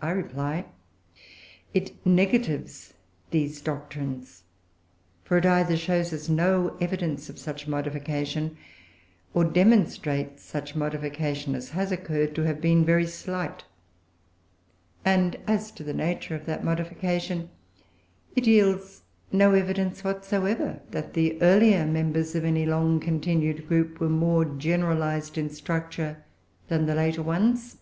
I 0.00 0.12
reply, 0.12 0.64
"It 1.74 2.06
negatives 2.06 2.94
these 3.32 3.60
doctrines; 3.60 4.44
for 5.24 5.38
it 5.38 5.44
either 5.44 5.76
shows 5.76 6.12
us 6.12 6.28
no 6.28 6.76
evidence 6.80 7.28
of 7.28 7.36
such 7.36 7.66
modification, 7.66 8.56
or 9.34 9.44
demonstrates 9.44 10.44
such 10.44 10.76
modification 10.76 11.56
as 11.56 11.70
has 11.70 11.90
occurred 11.90 12.36
to 12.36 12.42
have 12.42 12.60
been 12.60 12.84
very 12.84 13.08
slight; 13.08 13.64
and, 15.04 15.36
as 15.48 15.72
to 15.72 15.82
the 15.82 15.94
nature 15.94 16.36
of 16.36 16.46
that 16.46 16.62
modification, 16.62 17.50
it 18.36 18.46
yields 18.46 19.02
no 19.32 19.52
evidence 19.52 20.04
whatsoever 20.04 20.80
that 20.92 21.14
the 21.14 21.42
earlier 21.42 21.84
members 21.84 22.36
of 22.36 22.44
any 22.44 22.64
long 22.64 23.00
continued 23.00 23.66
group 23.66 23.98
were 23.98 24.08
more 24.08 24.44
generalised 24.44 25.36
in 25.36 25.50
structure 25.50 26.22
than 26.68 26.86
the 26.86 26.94
later 26.94 27.22
ones." 27.24 27.78